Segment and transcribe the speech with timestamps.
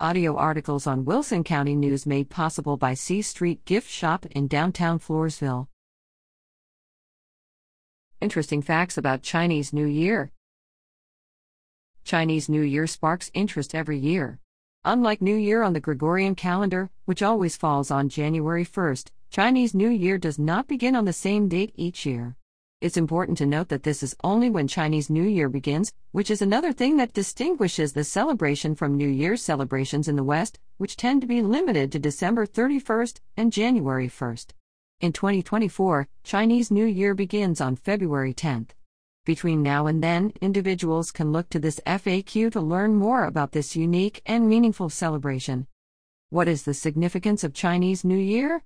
[0.00, 4.98] Audio articles on Wilson County News made possible by C Street Gift Shop in downtown
[4.98, 5.68] Floresville.
[8.20, 10.32] Interesting facts about Chinese New Year
[12.02, 14.40] Chinese New Year sparks interest every year.
[14.84, 19.90] Unlike New Year on the Gregorian calendar, which always falls on January 1st, Chinese New
[19.90, 22.34] Year does not begin on the same date each year.
[22.84, 26.42] It's important to note that this is only when Chinese New Year begins, which is
[26.42, 31.22] another thing that distinguishes the celebration from New Year's celebrations in the West, which tend
[31.22, 34.48] to be limited to December 31st and January 1st.
[35.00, 38.72] In 2024, Chinese New Year begins on February 10th.
[39.24, 43.74] Between now and then, individuals can look to this FAQ to learn more about this
[43.74, 45.68] unique and meaningful celebration.
[46.28, 48.62] What is the significance of Chinese New Year?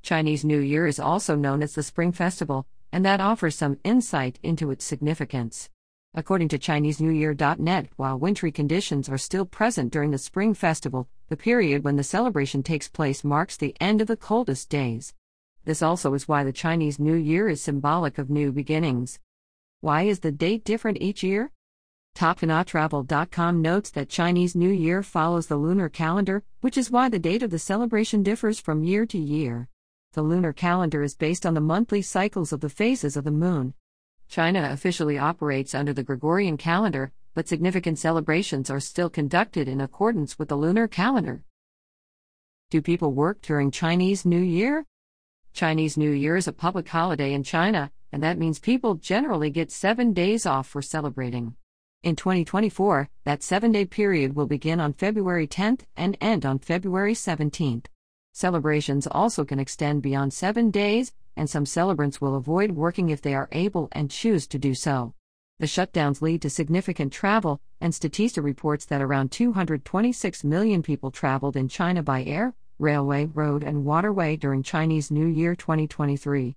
[0.00, 4.38] Chinese New Year is also known as the Spring Festival, and that offers some insight
[4.42, 5.70] into its significance.
[6.14, 11.84] According to ChineseNewYear.net, while wintry conditions are still present during the Spring Festival, the period
[11.84, 15.14] when the celebration takes place marks the end of the coldest days.
[15.64, 19.20] This also is why the Chinese New Year is symbolic of new beginnings.
[19.80, 21.50] Why is the date different each year?
[22.14, 27.42] TopChinaTravel.com notes that Chinese New Year follows the lunar calendar, which is why the date
[27.42, 29.68] of the celebration differs from year to year.
[30.14, 33.72] The lunar calendar is based on the monthly cycles of the phases of the moon.
[34.28, 40.38] China officially operates under the Gregorian calendar, but significant celebrations are still conducted in accordance
[40.38, 41.44] with the lunar calendar.
[42.68, 44.84] Do people work during Chinese New Year?
[45.54, 49.72] Chinese New Year is a public holiday in China, and that means people generally get
[49.72, 51.56] seven days off for celebrating.
[52.02, 57.14] In 2024, that seven day period will begin on February 10th and end on February
[57.14, 57.86] 17th.
[58.32, 63.34] Celebrations also can extend beyond seven days, and some celebrants will avoid working if they
[63.34, 65.14] are able and choose to do so.
[65.58, 71.56] The shutdowns lead to significant travel, and Statista reports that around 226 million people traveled
[71.56, 76.56] in China by air, railway, road, and waterway during Chinese New Year 2023.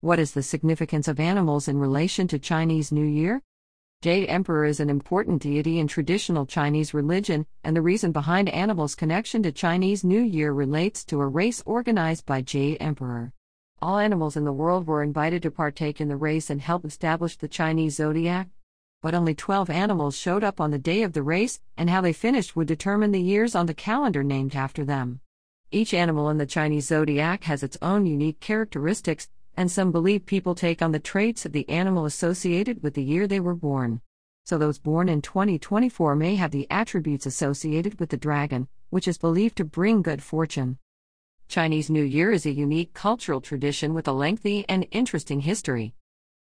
[0.00, 3.42] What is the significance of animals in relation to Chinese New Year?
[4.00, 8.94] Jade Emperor is an important deity in traditional Chinese religion, and the reason behind animals'
[8.94, 13.32] connection to Chinese New Year relates to a race organized by Jade Emperor.
[13.82, 17.36] All animals in the world were invited to partake in the race and help establish
[17.36, 18.46] the Chinese zodiac.
[19.02, 22.12] But only 12 animals showed up on the day of the race, and how they
[22.12, 25.22] finished would determine the years on the calendar named after them.
[25.72, 30.54] Each animal in the Chinese zodiac has its own unique characteristics, and some believe people
[30.54, 34.00] take on the traits of the animal associated with the year they were born.
[34.44, 39.18] So those born in 2024 may have the attributes associated with the dragon, which is
[39.18, 40.78] believed to bring good fortune.
[41.48, 45.92] Chinese New Year is a unique cultural tradition with a lengthy and interesting history.